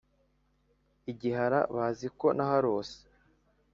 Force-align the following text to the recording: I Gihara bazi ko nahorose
I 1.11 1.13
Gihara 1.19 1.59
bazi 1.75 2.07
ko 2.19 2.27
nahorose 2.37 2.97